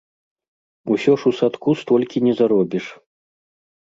[0.95, 2.85] Усё ж у садку столькі не заробіш.